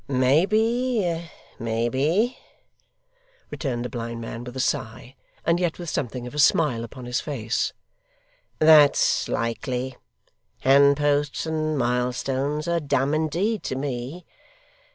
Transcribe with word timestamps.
'Maybe, 0.07 1.29
maybe,' 1.59 2.39
returned 3.51 3.85
the 3.85 3.89
blind 3.89 4.19
man 4.19 4.43
with 4.43 4.55
a 4.55 4.59
sigh, 4.59 5.15
and 5.45 5.59
yet 5.59 5.77
with 5.77 5.91
something 5.91 6.25
of 6.25 6.33
a 6.33 6.39
smile 6.39 6.83
upon 6.83 7.05
his 7.05 7.21
face, 7.21 7.71
'that's 8.57 9.27
likely. 9.29 9.95
Handposts 10.61 11.45
and 11.45 11.77
milestones 11.77 12.67
are 12.67 12.79
dumb, 12.79 13.13
indeed, 13.13 13.61
to 13.61 13.75
me. 13.75 14.25